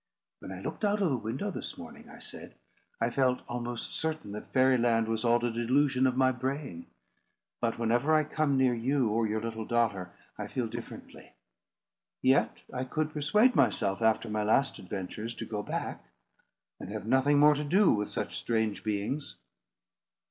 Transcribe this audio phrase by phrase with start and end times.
[0.39, 2.55] "When I looked out of the window this morning," I said,
[2.99, 6.87] "I felt almost certain that Fairy Land was all a delusion of my brain;
[7.61, 11.33] but whenever I come near you or your little daughter, I feel differently.
[12.19, 16.03] Yet I could persuade myself, after my last adventures, to go back,
[16.79, 19.35] and have nothing more to do with such strange beings."